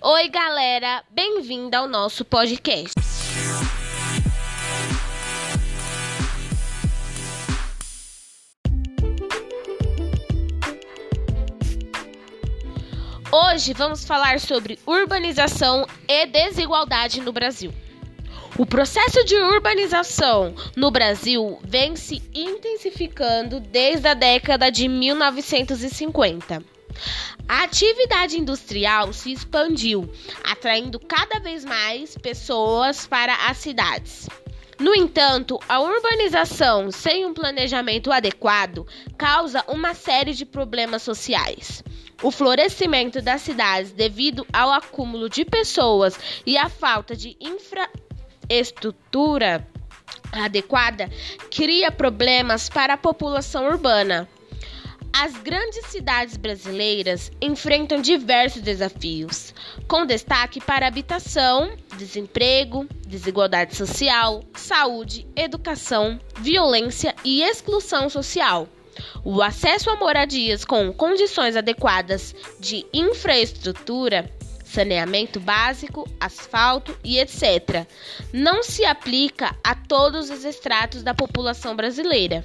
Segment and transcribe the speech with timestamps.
[0.00, 2.94] Oi, galera, bem-vinda ao nosso podcast.
[13.32, 17.72] Hoje vamos falar sobre urbanização e desigualdade no Brasil.
[18.56, 26.77] O processo de urbanização no Brasil vem se intensificando desde a década de 1950.
[27.48, 30.08] A atividade industrial se expandiu,
[30.44, 34.28] atraindo cada vez mais pessoas para as cidades.
[34.78, 41.82] No entanto, a urbanização sem um planejamento adequado causa uma série de problemas sociais.
[42.22, 49.66] O florescimento das cidades, devido ao acúmulo de pessoas e à falta de infraestrutura
[50.30, 51.10] adequada,
[51.50, 54.28] cria problemas para a população urbana.
[55.20, 59.52] As grandes cidades brasileiras enfrentam diversos desafios,
[59.88, 68.68] com destaque para habitação, desemprego, desigualdade social, saúde, educação, violência e exclusão social.
[69.24, 74.32] O acesso a moradias com condições adequadas de infraestrutura,
[74.64, 77.88] saneamento básico, asfalto e etc.,
[78.32, 82.44] não se aplica a todos os estratos da população brasileira.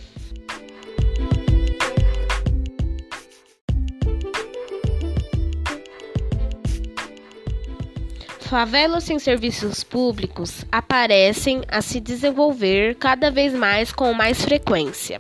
[8.54, 15.20] Favelas sem serviços públicos aparecem a se desenvolver cada vez mais com mais frequência.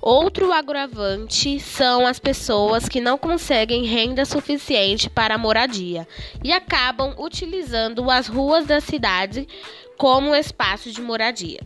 [0.00, 6.06] Outro agravante são as pessoas que não conseguem renda suficiente para a moradia
[6.44, 9.48] e acabam utilizando as ruas da cidade
[9.96, 11.58] como espaço de moradia.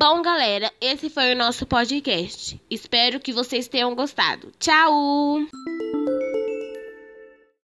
[0.00, 2.58] Bom, galera, esse foi o nosso podcast.
[2.70, 4.50] Espero que vocês tenham gostado.
[4.58, 5.40] Tchau!